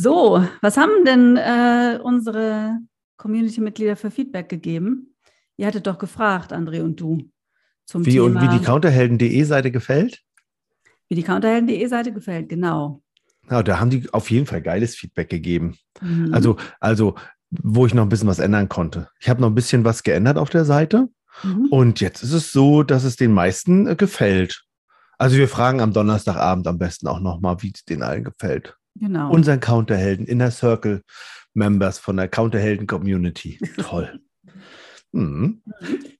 [0.00, 2.78] So, was haben denn äh, unsere
[3.16, 5.16] Community-Mitglieder für Feedback gegeben?
[5.56, 7.28] Ihr hattet doch gefragt, André und du,
[7.84, 8.26] zum wie, Thema.
[8.26, 10.22] Und wie die counterhelden.de Seite gefällt?
[11.08, 13.02] Wie die counterhelden.de Seite gefällt, genau.
[13.50, 15.76] Ja, da haben die auf jeden Fall geiles Feedback gegeben.
[16.00, 16.32] Mhm.
[16.32, 17.16] Also, also,
[17.50, 19.08] wo ich noch ein bisschen was ändern konnte.
[19.18, 21.08] Ich habe noch ein bisschen was geändert auf der Seite.
[21.42, 21.66] Mhm.
[21.70, 24.62] Und jetzt ist es so, dass es den meisten äh, gefällt.
[25.18, 28.77] Also wir fragen am Donnerstagabend am besten auch nochmal, wie es den allen gefällt.
[29.00, 29.30] Genau.
[29.30, 31.02] Unseren Counterhelden, Inner Circle
[31.54, 33.58] Members von der Counterhelden Community.
[33.80, 34.20] Toll.
[35.12, 35.62] Mhm.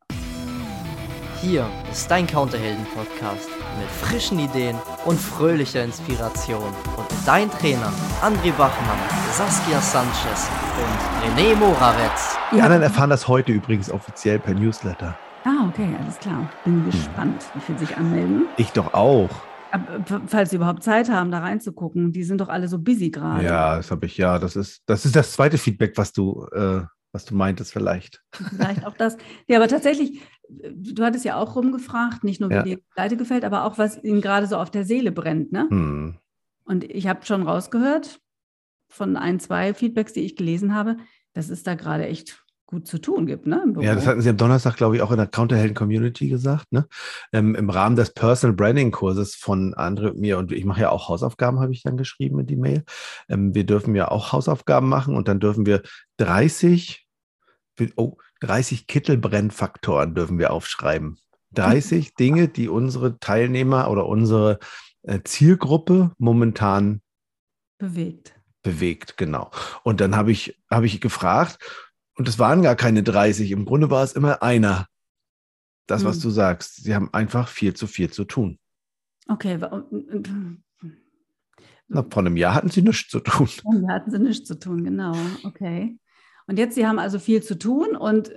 [1.41, 6.65] Hier ist dein Counterhelden-Podcast mit frischen Ideen und fröhlicher Inspiration.
[6.97, 8.99] Und mit deinen Trainern André Bachmann,
[9.33, 12.37] Saskia Sanchez und René Moravetz.
[12.53, 15.17] Die anderen erfahren das heute übrigens offiziell per Newsletter.
[15.45, 16.51] Ah, okay, alles klar.
[16.65, 16.91] Bin hm.
[16.91, 18.47] gespannt, wie viel sich anmelden.
[18.57, 19.31] Ich doch auch.
[19.71, 22.13] Aber, falls sie überhaupt Zeit haben, da reinzugucken.
[22.13, 23.45] Die sind doch alle so busy gerade.
[23.45, 24.39] Ja, das habe ich, ja.
[24.39, 26.83] Das ist, das ist das zweite Feedback, was du, äh,
[27.13, 28.23] was du meintest, vielleicht.
[28.33, 29.17] Vielleicht auch das.
[29.47, 32.63] Ja, aber tatsächlich, du hattest ja auch rumgefragt, nicht nur, wie ja.
[32.63, 35.67] dir die Seite gefällt, aber auch, was ihnen gerade so auf der Seele brennt, ne?
[35.71, 36.19] Hm.
[36.65, 38.21] Und ich habe schon rausgehört
[38.89, 40.97] von ein, zwei Feedbacks, die ich gelesen habe,
[41.33, 43.65] dass es da gerade echt gut zu tun gibt, ne?
[43.81, 46.87] Ja, das hatten Sie am Donnerstag, glaube ich, auch in der Counterhelden Community gesagt, ne?
[47.33, 50.91] Ähm, Im Rahmen des Personal Branding Kurses von Andre und mir, und ich mache ja
[50.91, 52.85] auch Hausaufgaben, habe ich dann geschrieben in die Mail.
[53.31, 55.81] Ähm, wir dürfen ja auch Hausaufgaben machen und dann dürfen wir
[56.19, 57.09] 30,
[57.97, 61.19] oh, 30 Kittelbrennfaktoren dürfen wir aufschreiben.
[61.53, 64.59] 30 Dinge, die unsere Teilnehmer oder unsere
[65.05, 67.01] äh, Zielgruppe momentan
[67.79, 68.35] bewegt.
[68.63, 69.51] Bewegt, genau.
[69.85, 71.59] Und dann habe ich, habe ich gefragt,
[72.19, 73.53] und es waren gar keine 30.
[73.53, 74.89] Im Grunde war es immer einer.
[75.87, 76.23] Das, was hm.
[76.23, 76.83] du sagst.
[76.83, 78.59] Sie haben einfach viel zu viel zu tun.
[79.29, 79.59] Okay.
[81.87, 83.47] Na, vor einem Jahr hatten sie nichts zu tun.
[83.47, 85.15] Vor einem Jahr hatten sie nichts zu tun, genau.
[85.45, 85.97] Okay.
[86.47, 88.33] Und jetzt, sie haben also viel zu tun und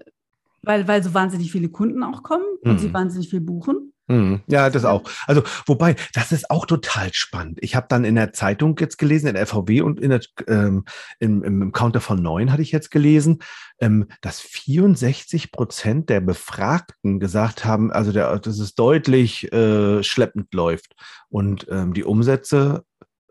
[0.62, 2.94] weil, weil so wahnsinnig viele Kunden auch kommen und sie hm.
[2.94, 3.94] wahnsinnig viel buchen.
[4.12, 5.04] Hm, ja, das auch.
[5.26, 7.60] Also, wobei, das ist auch total spannend.
[7.62, 10.84] Ich habe dann in der Zeitung jetzt gelesen, in der FVW und in der, ähm,
[11.20, 13.40] im, im, Counter von 9 hatte ich jetzt gelesen,
[13.80, 20.54] ähm, dass 64 Prozent der Befragten gesagt haben, also der, dass es deutlich äh, schleppend
[20.54, 20.94] läuft.
[21.30, 22.84] Und ähm, die Umsätze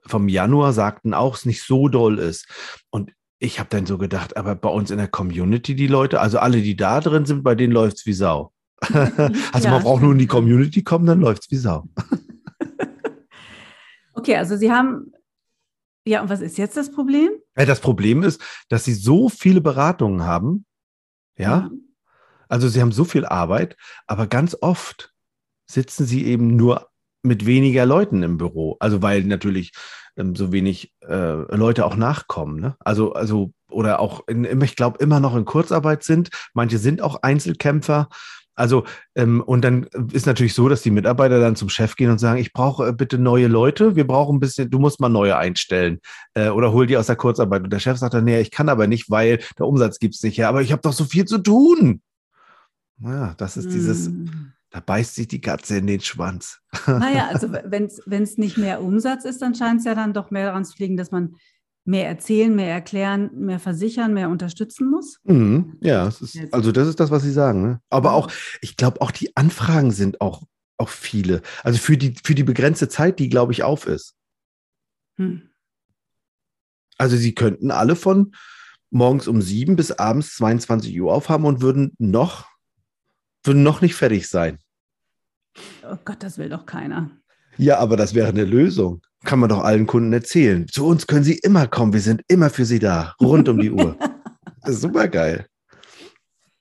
[0.07, 2.49] vom Januar sagten auch, es nicht so doll ist.
[2.89, 6.39] Und ich habe dann so gedacht, aber bei uns in der Community die Leute, also
[6.39, 8.55] alle, die da drin sind, bei denen läuft es wie Sau.
[9.53, 11.89] also ja, man braucht nur in die Community kommen, dann läuft es wie Sau.
[14.15, 15.13] okay, also Sie haben,
[16.07, 17.31] ja, und was ist jetzt das Problem?
[17.55, 20.65] Das Problem ist, dass Sie so viele Beratungen haben,
[21.37, 21.69] ja.
[21.71, 21.83] Mhm.
[22.49, 23.77] Also Sie haben so viel Arbeit,
[24.07, 25.13] aber ganz oft
[25.67, 26.89] sitzen Sie eben nur
[27.23, 28.77] mit weniger Leuten im Büro.
[28.81, 29.73] Also weil natürlich
[30.17, 32.61] ähm, so wenig äh, Leute auch nachkommen.
[32.61, 32.77] Ne?
[32.81, 36.31] Also, also, oder auch, in, ich glaube, immer noch in Kurzarbeit sind.
[36.55, 38.09] Manche sind auch Einzelkämpfer.
[38.55, 38.85] Also,
[39.15, 42.39] ähm, und dann ist natürlich so, dass die Mitarbeiter dann zum Chef gehen und sagen,
[42.39, 46.01] ich brauche äh, bitte neue Leute, wir brauchen ein bisschen, du musst mal neue einstellen
[46.35, 47.63] äh, oder hol die aus der Kurzarbeit.
[47.63, 50.23] Und der Chef sagt dann, nee, ich kann aber nicht, weil der Umsatz gibt es
[50.23, 52.03] nicht her, aber ich habe doch so viel zu tun.
[53.03, 54.53] Ja, das ist dieses, hm.
[54.71, 56.61] da beißt sich die Katze in den Schwanz.
[56.87, 60.47] Naja, also wenn es nicht mehr Umsatz ist, dann scheint es ja dann doch mehr
[60.47, 61.37] daran zu liegen, dass man
[61.85, 65.19] mehr erzählen, mehr erklären, mehr versichern, mehr unterstützen muss?
[65.25, 67.63] Mhm, ja, ist, also das ist das, was Sie sagen.
[67.63, 67.81] Ne?
[67.91, 68.31] Aber auch,
[68.61, 70.43] ich glaube, auch die Anfragen sind auch,
[70.77, 71.43] auch viele.
[71.63, 74.15] Also für die, für die begrenzte Zeit, die, glaube ich, auf ist.
[75.17, 75.51] Hm.
[76.99, 78.35] Also Sie könnten alle von
[78.91, 82.49] morgens um sieben bis abends 22 Uhr aufhaben und würden noch,
[83.43, 84.59] würden noch nicht fertig sein.
[85.83, 87.11] Oh Gott, das will doch keiner.
[87.57, 90.67] Ja, aber das wäre eine Lösung kann man doch allen Kunden erzählen.
[90.69, 91.93] Zu uns können Sie immer kommen.
[91.93, 93.97] Wir sind immer für Sie da, rund um die Uhr.
[94.63, 95.47] Das ist super geil.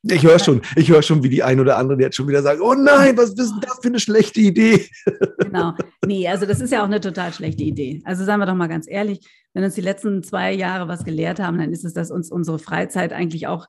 [0.03, 2.61] Ich höre schon, ich höre schon, wie die ein oder andere jetzt schon wieder sagen,
[2.61, 4.87] oh nein, was ist das für eine schlechte Idee?
[5.39, 5.73] Genau.
[6.05, 8.01] Nee, also das ist ja auch eine total schlechte Idee.
[8.05, 9.19] Also sagen wir doch mal ganz ehrlich,
[9.53, 12.59] wenn uns die letzten zwei Jahre was gelehrt haben, dann ist es, dass uns unsere
[12.59, 13.67] Freizeit eigentlich auch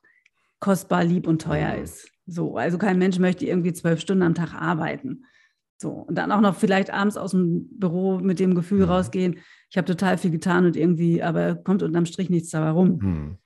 [0.59, 2.09] kostbar, lieb und teuer ist.
[2.27, 5.25] So, also kein Mensch möchte irgendwie zwölf Stunden am Tag arbeiten.
[5.81, 8.91] So, und dann auch noch vielleicht abends aus dem Büro mit dem Gefühl mhm.
[8.91, 9.39] rausgehen,
[9.71, 12.99] ich habe total viel getan und irgendwie, aber kommt unterm Strich nichts dabei rum.
[13.01, 13.37] Mhm.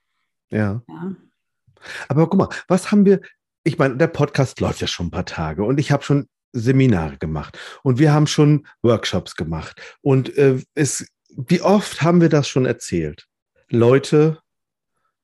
[0.50, 0.82] Ja.
[0.86, 1.16] ja.
[2.08, 3.22] Aber guck mal, was haben wir,
[3.64, 7.16] ich meine, der Podcast läuft ja schon ein paar Tage und ich habe schon Seminare
[7.16, 9.80] gemacht und wir haben schon Workshops gemacht.
[10.02, 13.26] Und äh, es, wie oft haben wir das schon erzählt?
[13.70, 14.40] Leute,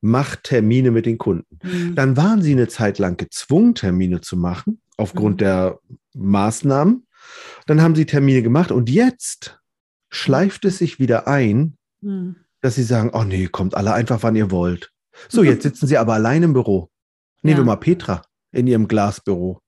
[0.01, 1.59] macht Termine mit den Kunden.
[1.63, 1.95] Mhm.
[1.95, 5.45] Dann waren sie eine Zeit lang gezwungen, Termine zu machen, aufgrund mhm.
[5.45, 5.79] der
[6.15, 7.07] Maßnahmen.
[7.67, 9.61] Dann haben sie Termine gemacht und jetzt
[10.11, 12.37] schleift es sich wieder ein, mhm.
[12.61, 14.91] dass sie sagen, oh nee, kommt alle einfach, wann ihr wollt.
[15.29, 16.91] So, jetzt sitzen sie aber allein im Büro.
[17.43, 17.67] Nehmen wir Ja.
[17.67, 18.23] mal Petra
[18.53, 19.61] in ihrem Glasbüro.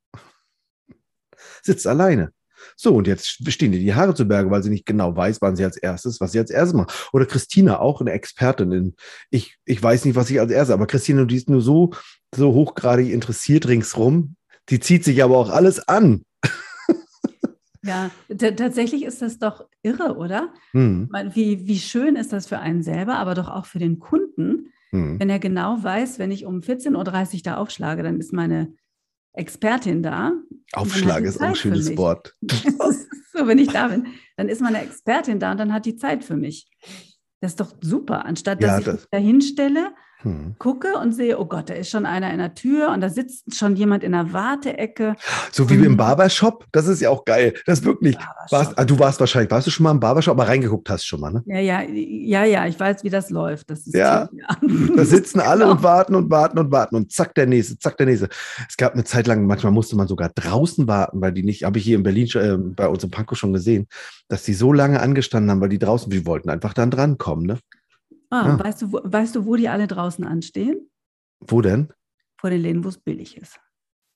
[1.62, 2.32] Sitzt alleine.
[2.76, 5.56] So, und jetzt stehen dir die Haare zu Berge, weil sie nicht genau weiß, wann
[5.56, 7.08] sie als erstes, was sie als erstes macht.
[7.12, 8.94] Oder Christina, auch eine Expertin in,
[9.31, 11.92] ich, ich weiß nicht, was ich als erstes, aber Christina, die ist nur so,
[12.34, 14.36] so hochgradig interessiert ringsrum.
[14.70, 16.22] Die zieht sich aber auch alles an.
[17.87, 20.55] Ja, tatsächlich ist das doch irre, oder?
[20.72, 23.99] Hm, Ich Wie, wie schön ist das für einen selber, aber doch auch für den
[23.99, 25.20] Kunden, hm.
[25.20, 28.72] wenn er genau weiß, wenn ich um 14.30 Uhr da aufschlage, dann ist meine
[29.34, 30.32] Expertin da.
[30.72, 31.94] Aufschlag ist auch ein schönes.
[31.99, 32.34] Wort.
[33.34, 34.06] so, wenn ich da bin,
[34.38, 36.70] dann ist meine Expertin da und dann hat die Zeit für mich.
[37.43, 39.94] Das ist doch super, anstatt dass Ja, ich das- mich da hinstelle,
[40.25, 40.56] Hm.
[40.59, 43.55] gucke und sehe, oh Gott, da ist schon einer in der Tür und da sitzt
[43.55, 45.17] schon jemand in der Warteecke.
[45.53, 45.97] So wie im.
[45.97, 47.55] Barbershop, das ist ja auch geil.
[47.67, 48.17] Das wirklich.
[48.50, 51.21] Warst, ah, du warst wahrscheinlich, warst du schon mal im Barbershop, aber reingeguckt hast schon
[51.21, 51.43] mal, ne?
[51.47, 53.71] Ja, ja, ja, ja, ich weiß, wie das läuft.
[53.71, 54.29] Das ist Ja.
[54.32, 54.56] ja.
[54.97, 55.73] Da sitzen alle Genau.
[55.76, 58.29] und warten und warten und warten und zack, der nächste, zack, der nächste.
[58.69, 61.79] Es gab eine Zeit lang, manchmal musste man sogar draußen warten, weil die nicht, habe
[61.79, 63.87] ich hier in Berlin äh, bei uns im Pankow schon gesehen,
[64.29, 67.59] dass die so lange angestanden haben, weil die draußen, die wollten einfach dann drankommen, ne?
[68.34, 68.58] Ah, Ja.
[68.64, 70.90] weißt, du, wo, weißt du, wo die alle draußen anstehen?
[71.40, 71.92] Wo denn?
[72.40, 73.60] Vor den Läden, wo es billig ist.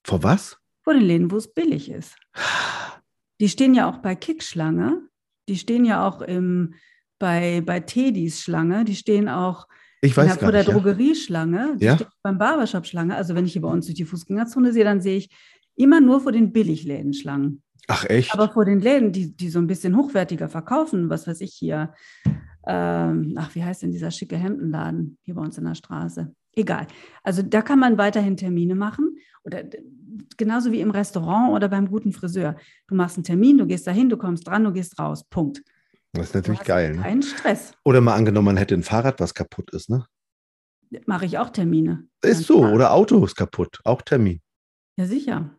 [0.05, 0.57] Vor was?
[0.83, 2.17] Vor den Läden, wo es billig ist.
[3.41, 5.01] Die stehen ja auch bei Kickschlange.
[5.49, 6.75] Die stehen ja auch im,
[7.21, 8.85] bei, bei Tedis Schlange.
[8.85, 9.69] Die stehen auch
[10.01, 10.75] Ich weiß vor der nicht.
[10.75, 11.77] Drogerieschlange.
[11.77, 11.95] Die Ja?
[11.95, 13.15] stehen beim Barbershop Schlange.
[13.15, 15.31] Also wenn ich hier bei uns durch die Fußgängerzone sehe, dann sehe ich
[15.77, 17.63] immer nur vor den Billigläden Schlangen.
[17.87, 18.35] Ach echt?
[18.35, 21.95] Aber vor den Läden, die, die so ein bisschen hochwertiger verkaufen, was weiß ich hier,
[22.67, 26.33] ähm, ach, wie heißt denn dieser schicke Hemdenladen hier bei uns in der Straße?
[26.55, 26.87] Egal.
[27.23, 29.17] Also da kann man weiterhin Termine machen.
[29.45, 29.65] Oder
[30.37, 32.57] genauso wie im Restaurant oder beim guten Friseur.
[32.89, 35.25] Du machst einen Termin, du gehst dahin, du kommst dran, du gehst raus.
[35.25, 35.63] Punkt.
[36.13, 37.03] das ist natürlich geil, ne?
[37.03, 37.73] Keinen Stress.
[37.85, 40.05] Oder mal angenommen, man hätte ein Fahrrad, was kaputt ist, ne?
[41.07, 42.09] Mache ich auch Termine.
[42.23, 42.61] Ist so.
[42.61, 42.73] klar.
[42.73, 43.79] Oder Auto ist kaputt.
[43.85, 44.41] Auch Termin.
[44.97, 45.58] Ja, sicher.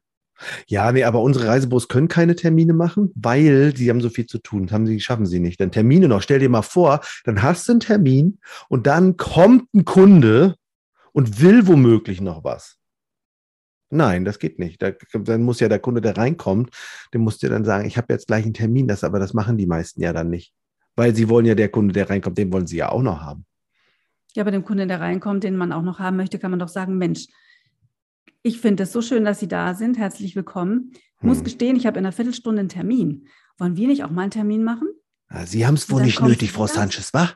[0.67, 4.39] Ja, nee, aber unsere Reisebüros können keine Termine machen, weil sie haben so viel zu
[4.39, 4.65] tun.
[4.65, 5.59] Das haben sie, schaffen sie nicht.
[5.59, 8.39] Denn Termine noch, stell dir mal vor, dann hast du einen Termin
[8.69, 10.55] und dann kommt ein Kunde
[11.11, 12.77] und will womöglich noch was.
[13.91, 14.81] Nein, das geht nicht.
[14.81, 16.69] Da, dann muss ja der Kunde, der reinkommt,
[17.11, 19.57] der muss dir dann sagen, ich habe jetzt gleich einen Termin, das, aber das machen
[19.57, 20.53] die meisten ja dann nicht.
[20.95, 23.45] Weil sie wollen ja, der Kunde, der reinkommt, den wollen sie ja auch noch haben.
[24.35, 26.67] Ja, bei dem Kunden, der reinkommt, den man auch noch haben möchte, kann man doch
[26.67, 27.27] sagen, Mensch,
[28.41, 29.97] ich finde es so schön, dass Sie da sind.
[29.97, 30.91] Herzlich willkommen.
[31.17, 31.43] Ich muss Hm.
[31.43, 33.27] gestehen, ich habe in einer Viertelstunde einen Termin.
[33.57, 34.87] Wollen wir nicht auch mal einen Termin machen?
[35.29, 36.65] Ja, Sie haben es wohl nicht nötig, Frau.
[36.67, 37.29] Sanchez, wa?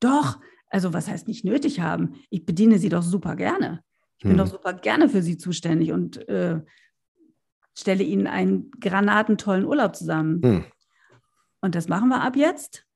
[0.00, 0.40] Doch.
[0.70, 2.14] Also was heißt nicht nötig haben?
[2.30, 3.82] Ich bediene Sie doch super gerne.
[4.18, 4.38] Ich bin Hm.
[4.38, 6.60] doch super gerne für Sie zuständig und äh,
[7.76, 10.42] stelle Ihnen einen granatentollen Urlaub zusammen.
[10.42, 10.64] Hm.
[11.60, 12.86] Und das machen wir ab jetzt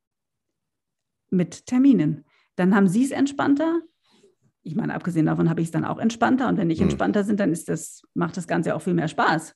[1.30, 2.24] mit Terminen.
[2.56, 3.80] Dann haben Sie es entspannter.
[4.62, 6.48] Ich meine, abgesehen davon habe ich es dann auch entspannter.
[6.48, 6.84] Und wenn ich Hm.
[6.84, 9.54] entspannter sind, dann ist das, macht das Ganze auch viel mehr Spaß.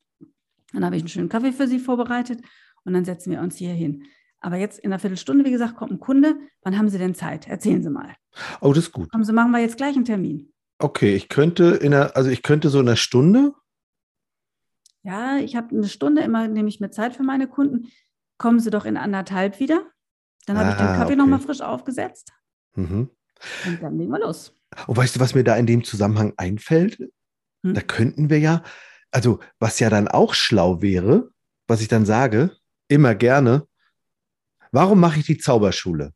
[0.72, 2.40] Dann habe ich einen schönen Kaffee für Sie vorbereitet
[2.84, 4.04] und dann setzen wir uns hier hin.
[4.40, 6.36] Aber jetzt in einer Viertelstunde, wie gesagt, kommt ein Kunde.
[6.62, 7.46] Wann haben Sie denn Zeit?
[7.48, 8.14] Erzählen Sie mal.
[8.60, 9.10] Oh, das ist gut.
[9.10, 10.52] Kommen Sie, machen wir jetzt gleich einen Termin.
[10.78, 13.54] Okay, ich könnte in einer, also ich könnte so in einer Stunde.
[15.02, 17.88] Ja, ich habe eine Stunde immer, nehme ich mir Zeit für meine Kunden.
[18.38, 19.86] Kommen Sie doch in anderthalb wieder.
[20.46, 21.16] Dann habe ich den Ah, Kaffee okay.
[21.16, 22.32] nochmal frisch aufgesetzt.
[22.74, 23.10] Mhm.
[23.66, 24.52] Und dann legen wir los.
[24.86, 26.98] Und weißt du, was mir da in dem Zusammenhang einfällt?
[27.62, 27.74] Hm.
[27.74, 28.62] Da könnten wir ja,
[29.10, 31.30] also was ja dann auch schlau wäre,
[31.66, 32.50] was ich dann sage,
[32.88, 33.66] immer gerne,
[34.72, 36.12] warum mache ich die Zauberschule?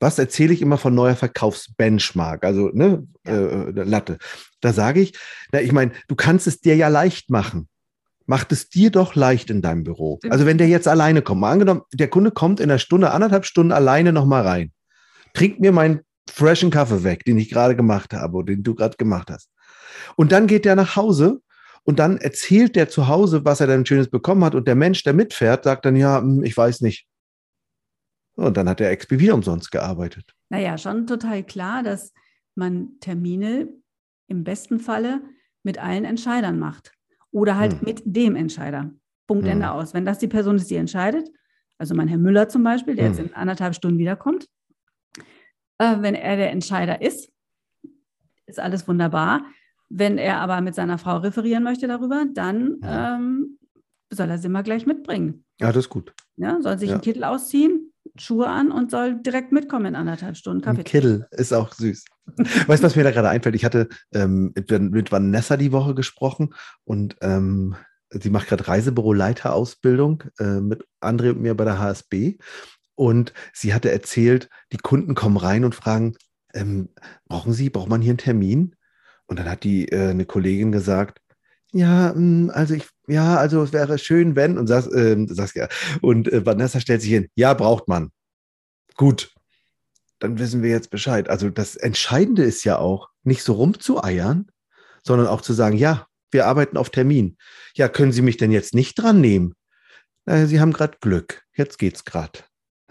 [0.00, 3.32] Was erzähle ich immer von neuer Verkaufsbenchmark, also ne, Ja.
[3.32, 4.18] äh, äh, Latte?
[4.60, 5.16] Da sage ich,
[5.52, 7.68] na, ich meine, du kannst es dir ja leicht machen.
[8.26, 10.18] Macht es dir doch leicht in deinem Büro.
[10.28, 13.44] Also wenn der jetzt alleine kommt, mal angenommen, der Kunde kommt in einer Stunde, anderthalb
[13.46, 14.72] Stunden alleine nochmal rein,
[15.34, 16.00] trinkt mir meinen
[16.30, 19.50] freshen Kaffee weg, den ich gerade gemacht habe oder den du gerade gemacht hast.
[20.16, 21.40] Und dann geht der nach Hause
[21.84, 24.54] und dann erzählt der zu Hause, was er dann Schönes bekommen hat.
[24.54, 27.06] Und der Mensch, der mitfährt, sagt dann, ja, hm, ich weiß nicht.
[28.34, 30.32] Und dann hat der XP wieder umsonst gearbeitet.
[30.48, 32.12] Naja, schon total klar, dass
[32.54, 33.68] man Termine
[34.28, 35.20] im besten Falle
[35.62, 36.92] mit allen Entscheidern macht.
[37.30, 37.80] Oder halt Hm.
[37.82, 38.90] mit dem Entscheider.
[39.26, 39.52] Punkt, Hm.
[39.52, 39.94] Ende aus.
[39.94, 41.28] Wenn das die Person ist, die entscheidet,
[41.78, 43.12] also mein Herr Müller zum Beispiel, der Hm.
[43.12, 44.46] jetzt in anderthalb Stunden wiederkommt,
[45.82, 47.30] äh, wenn er der Entscheider ist,
[48.46, 49.44] ist alles wunderbar.
[49.88, 53.58] Wenn er aber mit seiner Frau referieren möchte darüber, dann ähm,
[54.10, 55.44] soll er sie mal gleich mitbringen.
[55.60, 56.14] Ja, das ist gut.
[56.36, 56.94] Ja, soll sich Ja.
[56.94, 60.80] einen Kittel ausziehen, Schuhe an und soll direkt mitkommen in anderthalb Stunden Kaffee.
[60.80, 62.04] Ein Kittel ist auch süß.
[62.66, 63.54] weißt du, was mir da gerade einfällt?
[63.54, 67.74] Ich hatte ähm, mit, mit Vanessa die Woche gesprochen und ähm,
[68.10, 72.38] sie macht gerade Reisebüro-Leiterausbildung äh, mit André und mir bei der HSB.
[72.94, 76.16] Und sie hatte erzählt, die Kunden kommen rein und fragen,
[76.54, 76.90] ähm,
[77.26, 78.76] brauchen Sie, braucht man hier einen Termin?
[79.26, 81.20] Und dann hat die äh, eine Kollegin gesagt,
[81.72, 85.68] ja, mh, also ich, ja, also es wäre schön, wenn, und Sas, äh, Saskia,
[86.02, 88.10] und äh, Vanessa stellt sich hin, ja, braucht man.
[88.96, 89.32] Gut,
[90.18, 91.30] dann wissen wir jetzt Bescheid.
[91.30, 94.50] Also das Entscheidende ist ja auch, nicht so rumzueiern,
[95.04, 97.36] sondern auch zu sagen, ja, wir arbeiten auf Termin.
[97.74, 99.54] Ja, können Sie mich denn jetzt nicht dran nehmen?
[100.24, 101.42] Naja, Sie haben gerade Glück.
[101.54, 102.40] Jetzt geht's gerade.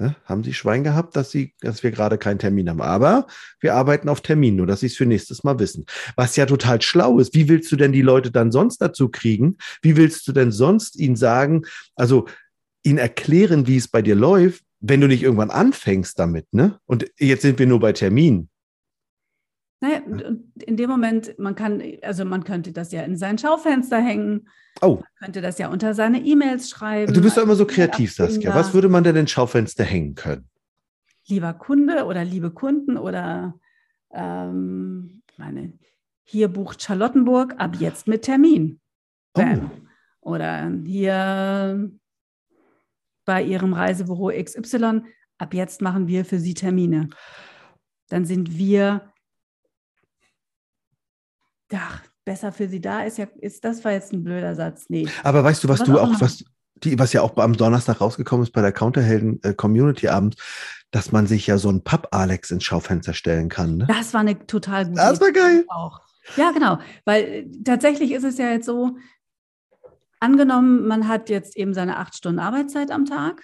[0.01, 2.81] Ja, haben Sie Schwein gehabt, dass, Sie, dass wir gerade keinen Termin haben.
[2.81, 3.27] Aber
[3.59, 5.85] wir arbeiten auf Termin, nur dass Sie es für nächstes Mal wissen.
[6.15, 7.35] Was ja total schlau ist.
[7.35, 9.57] Wie willst du denn die Leute dann sonst dazu kriegen?
[9.83, 11.65] Wie willst du denn sonst ihnen sagen,
[11.95, 12.25] also
[12.81, 16.79] ihnen erklären, wie es bei dir läuft, wenn du nicht irgendwann anfängst damit, ne?
[16.87, 18.49] Und jetzt sind wir nur bei Termin.
[19.81, 20.01] Naja,
[20.59, 24.47] in dem Moment, man kann, also man könnte das ja in sein Schaufenster hängen.
[24.79, 24.95] Oh.
[24.97, 27.13] Man könnte das ja unter seine E-Mails schreiben.
[27.13, 28.53] Du bist doch immer so kreativ, Saskia.
[28.53, 30.47] Was würde man denn in Schaufenster hängen können?
[31.27, 33.55] Lieber Kunde oder liebe Kunden oder
[34.11, 35.73] ähm, meine,
[36.23, 38.79] hier bucht Charlottenburg ab jetzt mit Termin.
[39.33, 39.71] Bam.
[40.21, 40.31] Oh.
[40.31, 41.91] Oder hier
[43.25, 45.01] bei Ihrem Reisebüro XY,
[45.37, 47.09] ab jetzt machen wir für Sie Termine.
[48.09, 49.10] Dann sind wir
[51.73, 54.85] ach, besser für sie da ist ja, ist das war jetzt ein blöder Satz.
[54.89, 55.07] Nee.
[55.23, 56.43] Aber weißt du, was, was du auch, was,
[56.75, 60.35] die, was ja auch am Donnerstag rausgekommen ist bei der Counterhelden äh, Community Abend,
[60.91, 63.77] dass man sich ja so ein Papp-Alex ins Schaufenster stellen kann.
[63.77, 63.87] Ne?
[63.87, 65.65] Das war eine total gute Das war geil.
[65.69, 66.01] Auch.
[66.37, 66.79] Ja, genau.
[67.05, 68.97] Weil äh, tatsächlich ist es ja jetzt so,
[70.21, 73.43] angenommen, man hat jetzt eben seine acht Stunden Arbeitszeit am Tag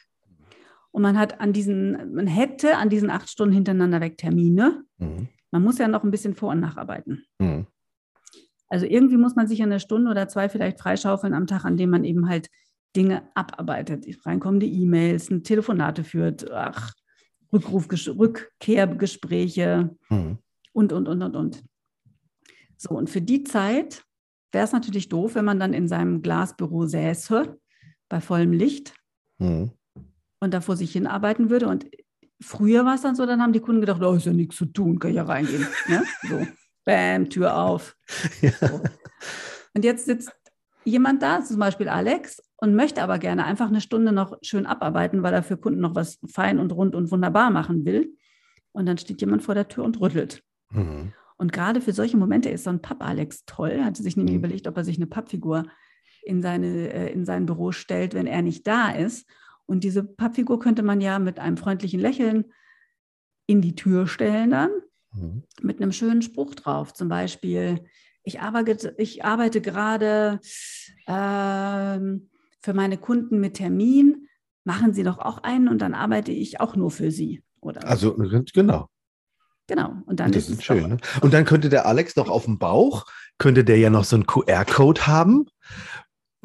[0.92, 4.84] und man hat an diesen, man hätte an diesen acht Stunden hintereinander weg Termine.
[4.98, 5.28] Mhm.
[5.52, 7.26] Man muss ja noch ein bisschen vor- und nacharbeiten.
[7.40, 7.68] Mhm.
[8.70, 11.90] Also irgendwie muss man sich eine Stunde oder zwei vielleicht freischaufeln am Tag, an dem
[11.90, 12.50] man eben halt
[12.96, 16.94] Dinge abarbeitet, reinkommende E-Mails, Telefonate führt, ach,
[17.54, 20.38] Rückruf, Rückkehrgespräche mhm.
[20.74, 21.64] und, und, und, und, und.
[22.78, 24.04] So, und für die Zeit
[24.52, 27.58] wäre es natürlich doof, wenn man dann in seinem Glasbüro säße,
[28.10, 28.94] bei vollem Licht
[29.38, 29.72] mhm.
[30.40, 31.68] und da vor sich hin arbeiten würde.
[31.68, 31.86] Und
[32.42, 34.66] früher war es dann so, dann haben die Kunden gedacht, oh, ist ja nichts zu
[34.66, 35.66] tun, kann ich ja reingehen.
[35.88, 36.04] ne?
[36.28, 36.48] So.
[36.88, 37.98] Bam, Tür auf.
[38.42, 38.52] Ja.
[38.52, 38.82] So.
[39.74, 40.32] Und jetzt sitzt
[40.86, 45.22] jemand da, zum Beispiel Alex, und möchte aber gerne einfach eine Stunde noch schön abarbeiten,
[45.22, 48.16] weil er für Kunden noch was fein und rund und wunderbar machen will.
[48.72, 50.44] Und dann steht jemand vor der Tür und rüttelt.
[50.72, 51.14] Mhm.
[51.38, 53.72] Und gerade für solche Momente ist so ein Papp-Alex toll.
[53.72, 54.40] Er hatte sich nämlich mhm.
[54.40, 55.66] überlegt, ob er sich eine Pappfigur
[56.24, 59.30] in, seine, äh, in sein Büro stellt, wenn er nicht da ist.
[59.66, 62.46] Und diese Pappfigur könnte man ja mit einem freundlichen Lächeln
[63.46, 64.72] in die Tür stellen dann
[65.14, 65.44] mhm.
[65.62, 66.94] mit einem schönen Spruch drauf.
[66.94, 67.84] Zum Beispiel,
[68.24, 70.40] ich arbeite, ich arbeite gerade
[71.08, 72.30] ähm,
[72.62, 74.28] für meine Kunden mit Termin.
[74.64, 77.42] Machen Sie doch auch einen und dann arbeite ich auch nur für Sie.
[77.62, 78.16] Oder also
[78.54, 78.90] genau.
[79.68, 79.94] Genau.
[80.06, 80.82] Und dann das ist, schön.
[80.82, 80.98] Doch, ne?
[81.22, 83.06] Und dann könnte der Alex noch auf dem Bauch,
[83.38, 85.46] könnte der ja noch so einen QR-Code haben,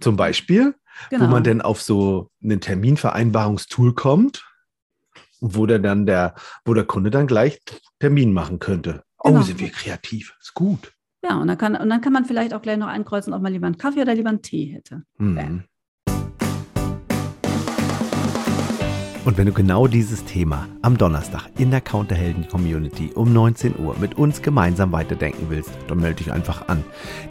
[0.00, 0.74] zum Beispiel,
[1.10, 1.24] genau.
[1.24, 4.44] wo man dann auf so ein Terminvereinbarungstool kommt
[5.42, 6.34] wo der dann der,
[6.64, 7.60] wo der Kunde dann gleich
[7.98, 9.02] Termin machen könnte.
[9.18, 9.42] Oh, genau.
[9.42, 10.34] sind wir kreativ.
[10.40, 10.92] Ist gut.
[11.24, 13.52] Ja, und dann, kann, und dann kann man vielleicht auch gleich noch einkreuzen, ob man
[13.52, 15.02] lieber einen Kaffee oder lieber einen Tee hätte.
[15.18, 15.64] Mhm.
[19.24, 23.96] Und wenn du genau dieses Thema am Donnerstag in der Counterhelden Community um 19 Uhr
[24.00, 26.82] mit uns gemeinsam weiterdenken willst, dann melde dich einfach an.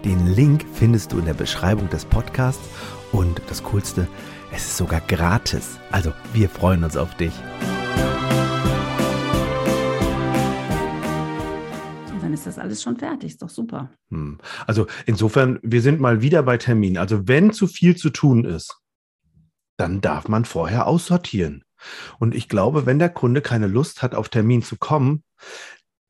[0.05, 2.63] Den Link findest du in der Beschreibung des Podcasts
[3.11, 4.07] und das Coolste,
[4.53, 5.79] es ist sogar gratis.
[5.91, 7.33] Also wir freuen uns auf dich.
[12.33, 13.31] Ist das alles schon fertig.
[13.31, 13.91] Ist doch super.
[14.09, 14.39] Hm.
[14.67, 16.97] Also insofern, wir sind mal wieder bei Termin.
[16.97, 18.79] Also wenn zu viel zu tun ist,
[19.77, 21.63] dann darf man vorher aussortieren.
[22.19, 25.23] Und ich glaube, wenn der Kunde keine Lust hat, auf Termin zu kommen,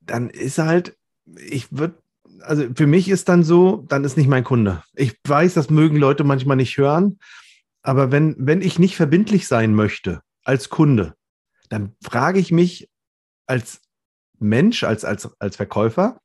[0.02, 0.98] dann ist halt,
[1.38, 1.96] ich würde,
[2.42, 4.84] also für mich ist dann so, dann ist nicht mein Kunde.
[4.96, 7.20] Ich weiß, das mögen Leute manchmal nicht hören,
[7.82, 11.16] aber wenn, wenn ich nicht verbindlich sein möchte als Kunde,
[11.70, 12.90] dann frage ich mich
[13.46, 13.82] als
[14.42, 16.20] Mensch, als, als, als Verkäufer,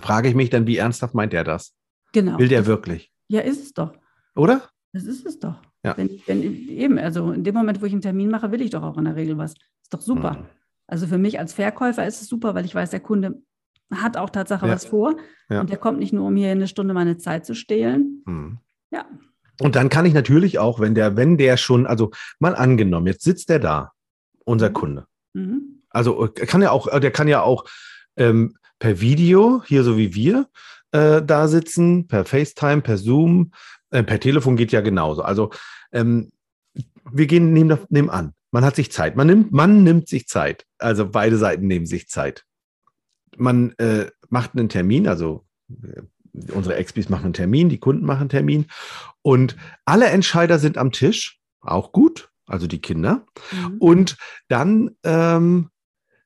[0.00, 1.74] frage ich mich dann, wie ernsthaft meint er das?
[2.12, 2.38] Genau.
[2.38, 3.10] Will der wirklich?
[3.28, 3.92] Ja, ist es doch.
[4.36, 4.68] Oder?
[4.92, 5.60] Das ist es doch.
[5.82, 5.96] Ja.
[5.96, 8.82] Wenn, wenn, eben, also in dem Moment, wo ich einen Termin mache, will ich doch
[8.82, 9.54] auch in der Regel was.
[9.82, 10.34] Ist doch super.
[10.34, 10.46] Mhm.
[10.86, 13.42] Also für mich als Verkäufer ist es super, weil ich weiß, der Kunde
[13.90, 14.72] hat auch Tatsache ja.
[14.72, 15.16] was vor.
[15.48, 15.60] Ja.
[15.60, 18.22] Und der kommt nicht nur, um hier eine Stunde meine Zeit zu stehlen.
[18.26, 18.58] Mhm.
[18.90, 19.06] Ja.
[19.60, 23.24] Und dann kann ich natürlich auch, wenn der, wenn der schon, also mal angenommen, jetzt
[23.24, 23.92] sitzt der da,
[24.44, 24.74] unser mhm.
[24.74, 25.06] Kunde.
[25.32, 25.73] Mhm.
[25.94, 27.64] Also äh, kann ja auch, äh, der kann ja auch
[28.16, 30.48] ähm, per Video, hier so wie wir,
[30.92, 33.52] äh, da sitzen, per FaceTime, per Zoom,
[33.90, 35.22] äh, per Telefon geht ja genauso.
[35.22, 35.50] Also
[35.92, 36.30] ähm,
[37.10, 39.16] wir gehen nehmen, nehmen an, Man hat sich Zeit.
[39.16, 40.64] Man nimmt, man nimmt sich Zeit.
[40.78, 42.44] Also beide Seiten nehmen sich Zeit.
[43.36, 45.44] Man äh, macht einen Termin, also
[45.82, 46.02] äh,
[46.52, 48.66] unsere Expis machen einen Termin, die Kunden machen einen Termin
[49.22, 53.26] und alle Entscheider sind am Tisch, auch gut, also die Kinder.
[53.52, 53.76] Mhm.
[53.78, 54.16] Und
[54.48, 55.70] dann ähm,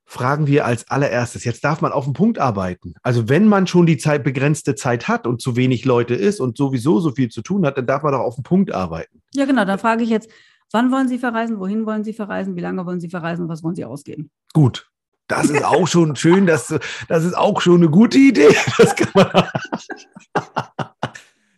[0.09, 2.95] fragen wir als allererstes, jetzt darf man auf den Punkt arbeiten.
[3.03, 6.57] Also wenn man schon die Zeit, begrenzte Zeit hat und zu wenig Leute ist und
[6.57, 9.21] sowieso so viel zu tun hat, dann darf man doch auf den Punkt arbeiten.
[9.35, 10.31] Ja, genau, dann frage ich jetzt,
[10.73, 13.75] wann wollen Sie verreisen, wohin wollen Sie verreisen, wie lange wollen Sie verreisen, was wollen
[13.75, 14.31] Sie ausgeben?
[14.55, 14.91] Gut.
[15.27, 16.75] Das ist auch schon schön, das,
[17.07, 18.49] das ist auch schon eine gute Idee.
[18.79, 19.45] Das kann man,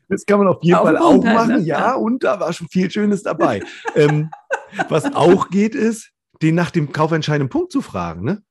[0.09, 1.52] das kann man auf jeden auf Fall auch halt, machen.
[1.52, 1.61] Ne?
[1.61, 3.62] Ja, und da war schon viel Schönes dabei.
[3.95, 4.28] ähm,
[4.88, 6.11] was auch geht, ist,
[6.42, 8.25] den nach dem kaufentscheidenden Punkt zu fragen.
[8.25, 8.42] Ne?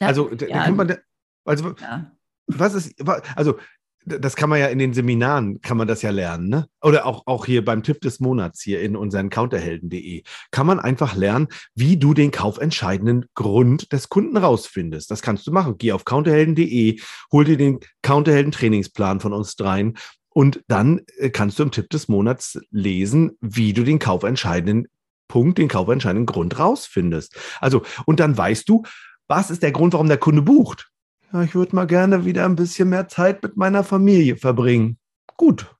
[0.00, 0.64] Ja, also, da, ja.
[0.64, 0.96] kann man,
[1.44, 2.12] also ja.
[2.46, 2.94] was ist,
[3.36, 3.58] also
[4.06, 6.66] das kann man ja in den Seminaren, kann man das ja lernen, ne?
[6.82, 11.14] Oder auch, auch hier beim Tipp des Monats hier in unseren counterhelden.de kann man einfach
[11.14, 15.10] lernen, wie du den kaufentscheidenden Grund des Kunden rausfindest.
[15.10, 15.76] Das kannst du machen.
[15.78, 19.98] Geh auf counterhelden.de, hol dir den Counterhelden Trainingsplan von uns dreien
[20.30, 24.86] und dann äh, kannst du im Tipp des Monats lesen, wie du den kaufentscheidenden
[25.30, 27.38] Punkt, den kaufentscheidenden Grund rausfindest.
[27.60, 28.82] Also, und dann weißt du,
[29.28, 30.90] was ist der Grund, warum der Kunde bucht?
[31.32, 34.98] Ja, ich würde mal gerne wieder ein bisschen mehr Zeit mit meiner Familie verbringen.
[35.36, 35.72] Gut.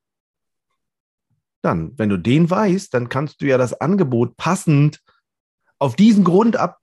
[1.63, 5.03] Dann, wenn du den weißt, dann kannst du ja das Angebot passend
[5.79, 6.79] auf diesen Grund ab,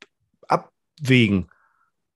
[0.47, 1.47] abwägen.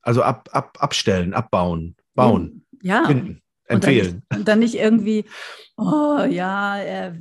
[0.01, 3.05] Also ab, ab, abstellen, abbauen, bauen, ja.
[3.05, 3.40] finden
[3.71, 4.07] empfehlen.
[4.07, 5.25] Und dann, nicht, dann nicht irgendwie,
[5.77, 7.13] oh ja, äh,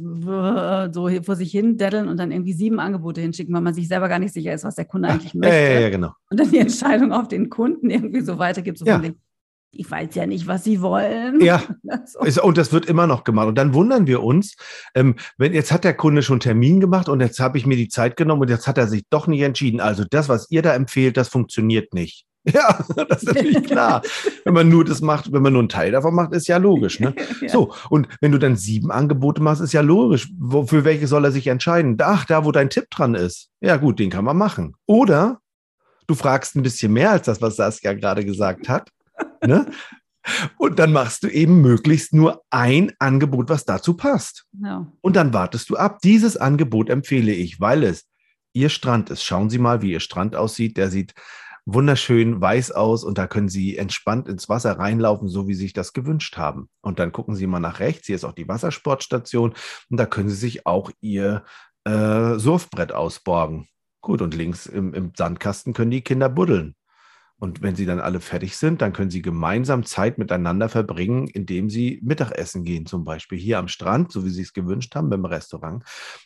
[0.93, 4.09] so vor sich hin daddeln und dann irgendwie sieben Angebote hinschicken, weil man sich selber
[4.09, 5.57] gar nicht sicher ist, was der Kunde eigentlich möchte.
[5.57, 6.13] Ja, ja, ja, genau.
[6.31, 8.95] Und dann die Entscheidung auf den Kunden irgendwie so weitergibt, so ja.
[8.95, 9.17] von dem,
[9.73, 11.41] ich weiß ja nicht, was sie wollen.
[11.41, 11.63] Ja,
[12.05, 12.43] so.
[12.43, 13.49] und das wird immer noch gemacht.
[13.49, 14.57] Und dann wundern wir uns,
[14.95, 17.89] ähm, wenn jetzt hat der Kunde schon Termin gemacht und jetzt habe ich mir die
[17.89, 19.81] Zeit genommen und jetzt hat er sich doch nicht entschieden.
[19.81, 22.27] Also das, was ihr da empfehlt, das funktioniert nicht.
[22.53, 24.03] Ja, das ist natürlich klar.
[24.45, 27.01] wenn man nur das macht, wenn man nur einen Teil davon macht, ist ja logisch.
[27.01, 27.15] Ne?
[27.43, 27.49] ja.
[27.49, 30.31] So, und wenn du dann sieben Angebote machst, ist ja logisch.
[30.39, 31.97] Wo, für welche soll er sich entscheiden?
[32.01, 33.51] Ach, da, wo dein Tipp dran ist.
[33.61, 34.75] Ja, gut, den kann man machen.
[34.87, 35.41] Oder
[36.07, 38.91] du fragst ein bisschen mehr als das, was Saskia gerade gesagt hat.
[39.47, 39.67] ne?
[40.59, 44.47] Und dann machst du eben möglichst nur ein Angebot, was dazu passt.
[44.63, 44.87] Ja.
[45.01, 45.99] Und dann wartest du ab.
[46.03, 48.07] Dieses Angebot empfehle ich, weil es
[48.53, 49.23] Ihr Strand ist.
[49.23, 50.77] Schauen Sie mal, wie Ihr Strand aussieht.
[50.77, 51.15] Der sieht
[51.67, 55.73] wunderschön weiß aus und da können Sie entspannt ins Wasser reinlaufen, so wie Sie sich
[55.73, 56.69] das gewünscht haben.
[56.81, 59.55] Und dann gucken Sie mal nach rechts, hier ist auch die Wassersportstation
[59.91, 61.45] und da können Sie sich auch Ihr
[61.85, 63.69] äh, Surfbrett ausborgen.
[64.03, 66.75] Gut, und links im, im Sandkasten können die Kinder buddeln.
[67.41, 71.71] Und wenn sie dann alle fertig sind, dann können sie gemeinsam Zeit miteinander verbringen, indem
[71.71, 75.25] sie Mittagessen gehen, zum Beispiel hier am Strand, so wie sie es gewünscht haben beim
[75.25, 75.83] Restaurant.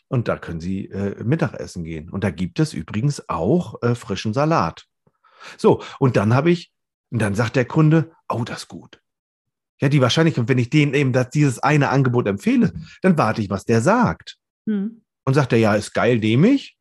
[0.08, 2.10] Und da können sie äh, Mittagessen gehen.
[2.10, 4.86] Und da gibt es übrigens auch äh, frischen Salat.
[5.56, 6.72] So, und dann habe ich,
[7.10, 9.00] und dann sagt der Kunde, oh, das ist gut.
[9.80, 13.50] Ja, die Wahrscheinlichkeit, wenn ich denen eben das, dieses eine Angebot empfehle, dann warte ich,
[13.50, 14.38] was der sagt.
[14.66, 15.02] Hm.
[15.24, 16.76] Und sagt er, ja, ist geil, dämig,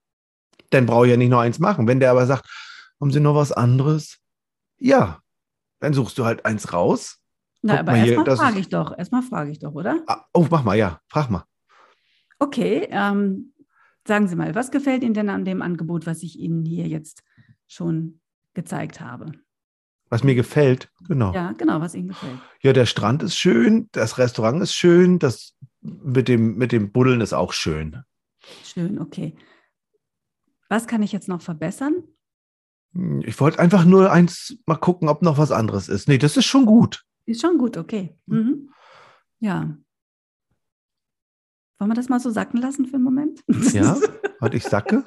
[0.70, 1.88] dann brauche ich ja nicht noch eins machen.
[1.88, 2.48] Wenn der aber sagt,
[3.00, 4.20] haben Sie noch was anderes?
[4.80, 5.20] Ja,
[5.80, 7.20] dann suchst du halt eins raus.
[7.62, 10.02] Na, aber erstmal frage ich doch, erstmal frage ich doch, oder?
[10.08, 11.46] Ah, oh, mach mal, ja, frag mal.
[12.40, 13.54] Okay, ähm,
[14.06, 17.24] sagen Sie mal, was gefällt Ihnen denn an dem Angebot, was ich Ihnen hier jetzt
[17.68, 18.20] schon
[18.54, 19.32] gezeigt habe.
[20.10, 21.34] Was mir gefällt, genau.
[21.34, 22.40] Ja, genau, was Ihnen gefällt.
[22.62, 27.22] Ja, der Strand ist schön, das Restaurant ist schön, das mit dem, mit dem Buddeln
[27.22, 28.04] ist auch schön.
[28.64, 29.36] Schön, okay.
[30.70, 32.04] Was kann ich jetzt noch verbessern?
[33.22, 36.08] Ich wollte einfach nur eins mal gucken, ob noch was anderes ist.
[36.08, 37.04] Nee, das ist schon gut.
[37.26, 38.16] Ist schon gut, okay.
[38.28, 38.38] Hm.
[38.38, 38.70] Mhm.
[39.40, 39.78] Ja.
[41.80, 43.44] Wollen wir das mal so sacken lassen für einen Moment?
[43.74, 43.98] Ja,
[44.40, 45.04] warte, ich sacke.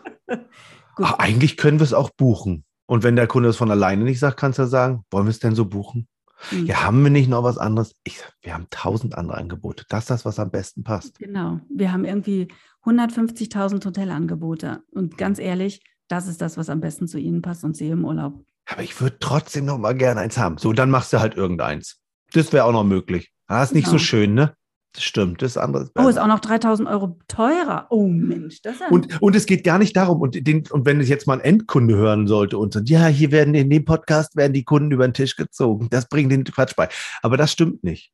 [0.97, 2.65] Ach, eigentlich können wir es auch buchen.
[2.87, 5.41] Und wenn der Kunde es von alleine nicht sagt, kannst du sagen, wollen wir es
[5.41, 6.09] denn so buchen?
[6.51, 6.67] Mhm.
[6.67, 7.95] Ja, haben wir nicht noch was anderes?
[8.05, 9.85] Ich, wir haben tausend andere Angebote.
[9.89, 11.19] Das ist das, was am besten passt.
[11.19, 11.61] Genau.
[11.69, 12.49] Wir haben irgendwie
[12.85, 14.83] 150.000 Hotelangebote.
[14.93, 18.05] Und ganz ehrlich, das ist das, was am besten zu Ihnen passt und Sie im
[18.05, 18.45] Urlaub.
[18.67, 20.59] Aber ich würde trotzdem noch mal gerne eins haben.
[20.59, 22.01] So, dann machst du halt irgendeins.
[22.33, 23.33] Das wäre auch noch möglich.
[23.49, 23.99] Das ah, ist nicht genau.
[23.99, 24.55] so schön, ne?
[24.99, 27.87] Stimmt, das andere ist Oh, ist auch noch 3000 Euro teurer.
[27.91, 30.87] Oh Mensch, das ist ja und, und es geht gar nicht darum, und, den, und
[30.87, 33.85] wenn es jetzt mal ein Endkunde hören sollte und sagt, ja, hier werden in dem
[33.85, 36.89] Podcast werden die Kunden über den Tisch gezogen, das bringt den Quatsch bei.
[37.23, 38.13] Aber das stimmt nicht.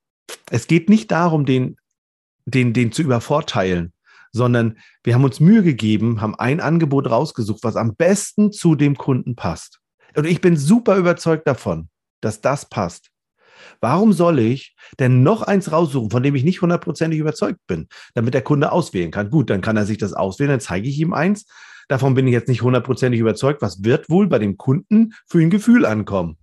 [0.50, 1.76] Es geht nicht darum, den,
[2.46, 3.92] den, den zu übervorteilen,
[4.32, 8.96] sondern wir haben uns Mühe gegeben, haben ein Angebot rausgesucht, was am besten zu dem
[8.96, 9.80] Kunden passt.
[10.16, 11.88] Und ich bin super überzeugt davon,
[12.20, 13.11] dass das passt.
[13.80, 18.34] Warum soll ich denn noch eins raussuchen, von dem ich nicht hundertprozentig überzeugt bin, damit
[18.34, 19.30] der Kunde auswählen kann?
[19.30, 21.46] Gut, dann kann er sich das auswählen, dann zeige ich ihm eins.
[21.88, 23.62] davon bin ich jetzt nicht hundertprozentig überzeugt.
[23.62, 26.36] Was wird wohl bei dem Kunden für ein Gefühl ankommen?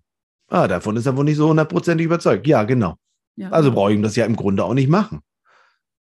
[0.50, 2.48] Ah, davon ist er wohl nicht so hundertprozentig überzeugt.
[2.48, 2.96] Ja, genau.
[3.36, 3.50] Ja.
[3.52, 5.22] Also brauche ich ihm das ja im Grunde auch nicht machen.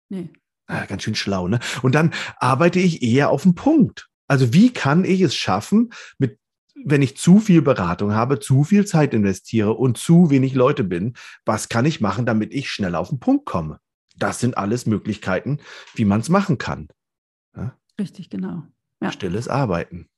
[0.08, 0.30] nee.
[0.70, 1.60] Ah, ganz schön schlau, ne?
[1.80, 4.08] Und dann arbeite ich eher auf den Punkt.
[4.26, 6.38] Also wie kann ich es schaffen, mit,
[6.84, 11.14] wenn ich zu viel Beratung habe, zu viel Zeit investiere und zu wenig Leute bin,
[11.44, 13.80] was kann ich machen, damit ich schnell auf den Punkt komme?
[14.16, 15.58] Das sind alles Möglichkeiten,
[15.94, 16.88] wie man es machen kann.
[17.98, 18.62] Richtig, genau.
[19.00, 19.12] Ja.
[19.12, 20.08] Stilles Arbeiten.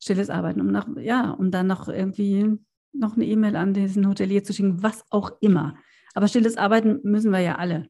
[0.00, 2.58] Stilles Arbeiten, um nach, ja, um dann noch irgendwie
[2.92, 5.76] noch eine E-Mail an diesen Hotelier zu schicken, was auch immer.
[6.14, 7.88] Aber stilles Arbeiten müssen wir ja alle.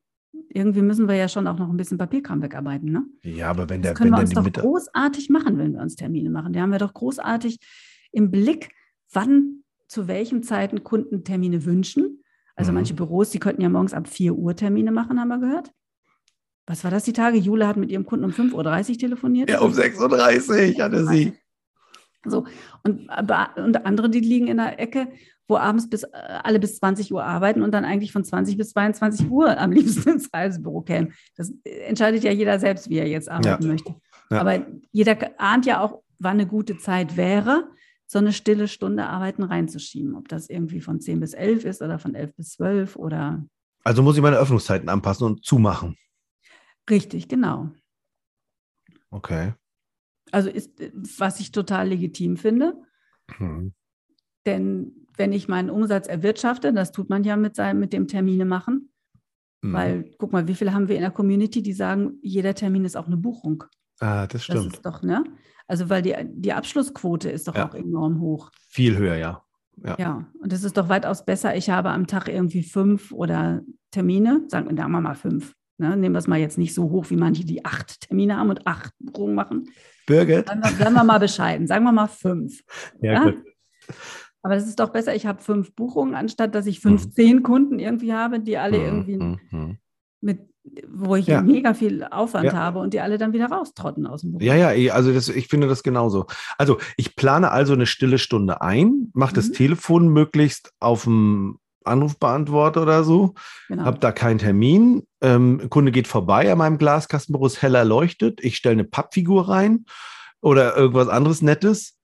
[0.49, 3.05] Irgendwie müssen wir ja schon auch noch ein bisschen Papierkram wegarbeiten, ne?
[3.23, 5.75] Ja, aber wenn der, Das können wenn wir uns die doch Mitte großartig machen, wenn
[5.75, 6.53] wir uns Termine machen.
[6.53, 7.59] Da haben wir doch großartig
[8.13, 8.71] im Blick,
[9.13, 12.23] wann zu welchen Zeiten Kunden Termine wünschen.
[12.57, 12.77] Also Mhm.
[12.77, 15.71] manche Büros, die könnten ja morgens ab 4 Uhr Termine machen, haben wir gehört.
[16.67, 17.37] Was war das die Tage?
[17.39, 19.51] Jule hat mit ihrem Kunden um 5.30 Uhr telefoniert.
[19.51, 21.33] ja, um 6.30 Uhr hatte sie.
[22.25, 22.47] So,
[22.85, 23.09] und,
[23.57, 25.09] und andere, die liegen in der Ecke,
[25.53, 26.09] wo abends bis äh,
[26.43, 30.09] alle bis 20 Uhr arbeiten und dann eigentlich von 20 bis 22 Uhr am liebsten
[30.09, 31.13] ins Reisebüro kämen.
[31.37, 33.95] Das äh, entscheidet ja jeder selbst, wie er jetzt arbeiten möchte.
[34.31, 34.41] Ja.
[34.41, 37.69] Aber jeder ahnt ja auch, wann eine gute Zeit wäre,
[38.07, 40.17] so eine stille Stunde Arbeiten reinzuschieben.
[40.17, 43.45] Ob das irgendwie von 10 bis 11 ist oder von 11 bis 12 oder
[43.85, 45.97] Also muss ich meine Öffnungszeiten anpassen und zumachen.
[46.89, 47.71] richtig, genau.
[49.11, 49.53] Okay.
[50.31, 52.75] Also ist, äh, was ich total legitim finde.
[53.37, 53.75] Hm.
[54.47, 58.45] Denn wenn ich meinen Umsatz erwirtschafte, das tut man ja mit, seinem, mit dem Termine
[58.45, 58.89] machen,
[59.65, 59.73] Hm.
[59.73, 62.97] weil guck mal, wie viele haben wir in der Community, die sagen, jeder Termin ist
[62.97, 63.63] auch eine Buchung.
[64.01, 64.75] ah, das Das stimmt.
[64.75, 65.23] ist doch, ne?
[65.69, 67.69] Also weil die, die Abschlussquote ist doch Ja.
[67.69, 68.51] auch enorm hoch.
[68.69, 69.43] Viel höher, ja.
[69.85, 69.97] Ja.
[69.99, 74.43] Ja, und es ist doch weitaus besser, ich habe am Tag irgendwie fünf oder Termine,
[74.49, 75.55] sagen, sagen wir mal fünf.
[75.79, 75.97] Ne?
[75.97, 78.67] Nehmen wir es mal jetzt nicht so hoch wie manche, die acht Termine haben und
[78.67, 79.71] acht Buchungen machen.
[80.07, 80.45] Birgit?
[80.45, 82.63] Bleiben wir, bleiben wir mal bescheiden, sagen wir mal fünf.
[83.01, 83.25] Ja, Ja.
[83.31, 83.37] gut.
[84.43, 86.99] Aber das ist doch besser, ich habe fünf Buchungen, anstatt dass ich Mhm.
[86.99, 89.79] 15 Kunden irgendwie habe, die alle Hm, irgendwie hm, hm.
[90.21, 90.41] mit,
[90.89, 91.43] wo ich Ja.
[91.43, 92.53] mega viel Aufwand Ja.
[92.55, 94.45] habe und die alle dann wieder raustrotten aus dem Büro.
[94.45, 96.27] Ja, ja, eh, also das, ich finde das genauso.
[96.59, 99.53] Also ich plane also eine stille Stunde ein, mache das Mhm.
[99.55, 103.35] Telefon möglichst auf dem Anrufbeantworter oder so,
[103.69, 103.85] genau.
[103.85, 105.05] habe da keinen Termin.
[105.21, 108.41] Ähm, Kunde geht vorbei an meinem Glaskastenbüro, ist hell erleuchtet.
[108.43, 109.85] Ich stelle eine Pappfigur rein
[110.41, 111.97] oder irgendwas anderes Nettes.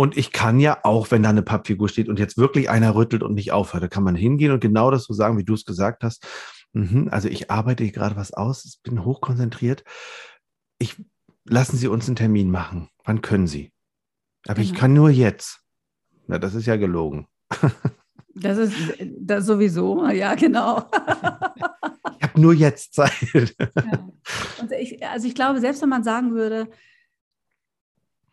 [0.00, 3.22] Und ich kann ja auch, wenn da eine Pappfigur steht und jetzt wirklich einer rüttelt
[3.22, 5.66] und nicht aufhört, da kann man hingehen und genau das so sagen, wie du es
[5.66, 6.26] gesagt hast.
[6.72, 9.84] Mhm, also ich arbeite hier gerade was aus, ich bin hochkonzentriert.
[10.78, 10.96] Ich
[11.44, 12.88] lassen Sie uns einen Termin machen.
[13.04, 13.72] Wann können Sie?
[14.48, 14.80] Aber ich Genau.
[14.80, 15.60] kann nur jetzt.
[16.26, 17.28] Na, das ist ja gelogen.
[18.34, 18.72] Das ist
[19.18, 20.88] das sowieso, ja, genau.
[22.16, 23.12] Ich habe nur jetzt Zeit.
[23.58, 24.78] Ja.
[24.78, 26.70] Ich, also ich glaube, selbst wenn man sagen würde,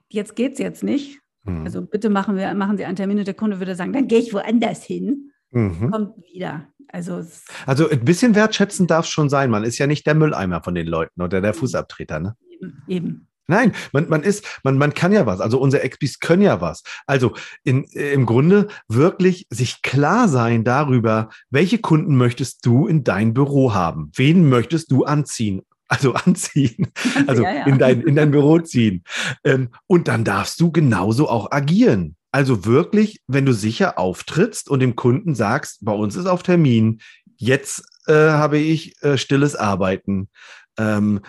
[0.07, 1.65] jetzt geht es jetzt nicht, Mhm.
[1.65, 4.19] also bitte machen, wir, machen Sie einen Termin und der Kunde würde sagen, dann gehe
[4.19, 5.91] ich woanders hin, Mhm.
[5.91, 6.67] kommt wieder.
[6.89, 7.21] Also
[7.65, 9.49] Also ein bisschen wertschätzend darf es schon sein.
[9.49, 12.35] Man ist ja nicht der Mülleimer von den Leuten oder der Fußabtreter, ne?
[12.49, 13.27] eben, eben.
[13.49, 15.39] Nein, man, man ist, man, man kann ja was.
[15.39, 16.83] Also unsere Expis können ja was.
[17.05, 17.33] Also
[17.63, 23.73] in, im Grunde wirklich sich klar sein darüber, welche Kunden möchtest du in dein Büro
[23.73, 24.11] haben?
[24.15, 25.61] Wen möchtest du anziehen?
[25.89, 26.87] Also anziehen,
[27.27, 27.65] also Ja, ja.
[27.65, 29.03] in dein, in dein Büro ziehen.
[29.43, 32.15] Ähm, und dann darfst du genauso auch agieren.
[32.31, 36.99] Also wirklich, wenn du sicher auftrittst und dem Kunden sagst, bei uns ist auf Termin,
[37.37, 40.29] jetzt äh, habe ich äh, stilles Arbeiten.
[40.77, 41.21] Ähm,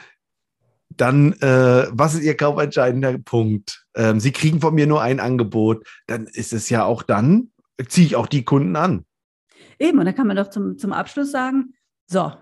[0.91, 3.85] dann, äh, was ist Ihr kaufentscheidender Punkt?
[3.95, 7.53] Ähm, Sie kriegen von mir nur ein Angebot, dann ist es ja auch dann,
[7.87, 9.05] ziehe ich auch die Kunden an.
[9.79, 11.75] Eben, und dann kann man doch zum, zum Abschluss sagen,
[12.07, 12.33] so,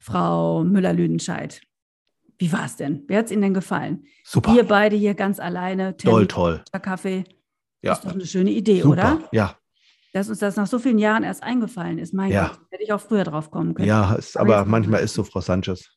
[0.00, 1.60] Frau Müller-Lüdenscheid,
[2.38, 3.04] wie war es denn?
[3.06, 4.04] Wer hat es Ihnen denn gefallen?
[4.24, 6.62] Super, Wir beide hier ganz alleine, toll, toll.
[6.80, 7.24] Kaffee,
[7.82, 8.92] Ja, ist doch eine schöne Idee, super.
[8.92, 9.28] oder?
[9.32, 9.56] Ja,
[10.14, 12.14] Dass uns das nach so vielen Jahren erst eingefallen ist.
[12.14, 12.48] Mein Ja.
[12.48, 13.86] Gott, hätte ich auch früher drauf kommen können.
[13.88, 15.90] ja, ist, Aber aber manchmal ist so, Frau Sanchez.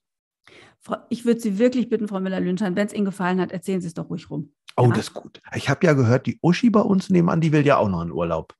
[1.10, 3.94] Ich würde Sie wirklich bitten, Frau Müller-Lünschein, wenn es Ihnen gefallen hat, erzählen Sie es
[3.94, 4.52] doch ruhig rum.
[4.76, 4.90] Oh, Ja.
[4.90, 5.42] das ist gut.
[5.56, 8.12] Ich habe ja gehört, die Uschi bei uns nebenan, die will ja auch noch in
[8.12, 8.54] Urlaub.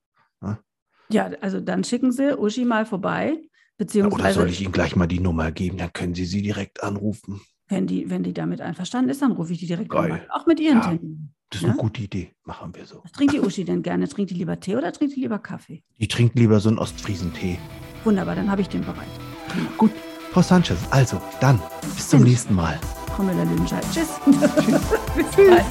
[1.10, 3.36] Ja, also dann schicken Sie Uschi mal vorbei,
[3.76, 5.78] Oder beziehungsweise soll ich Ihnen gleich mal die Nummer geben?
[5.78, 7.40] Dann können Sie sie direkt anrufen.
[7.68, 10.12] wenn, die, wenn die damit einverstanden ist, dann rufe ich die direkt Geil.
[10.12, 10.20] an.
[10.30, 10.82] Auch mit Ihren Ja.
[10.90, 11.34] Terminen.
[11.50, 11.72] Das ist Ja?
[11.72, 12.32] eine gute Idee.
[12.44, 13.00] Machen wir so.
[13.04, 14.08] Was trinkt die Uschi denn gerne?
[14.08, 15.82] Trinkt die lieber Tee oder trinkt die lieber Kaffee?
[15.98, 17.58] Die trinkt lieber so einen Ostfriesentee.
[18.04, 19.06] Wunderbar, dann habe ich den bereit.
[19.78, 19.90] Gut,
[20.32, 21.60] Frau Sanchez, also dann
[21.96, 22.78] bis zum nächsten Mal.
[23.16, 23.84] Frau Müller-Lüdenscheid.
[23.92, 24.18] Tschüss.
[24.26, 25.64] Bis bald.